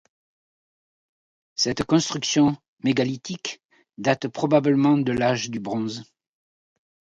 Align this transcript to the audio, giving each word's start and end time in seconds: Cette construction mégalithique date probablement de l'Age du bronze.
Cette 1.53 1.83
construction 1.83 2.57
mégalithique 2.83 3.61
date 3.99 4.27
probablement 4.27 4.97
de 4.97 5.11
l'Age 5.11 5.51
du 5.51 5.59
bronze. 5.59 6.03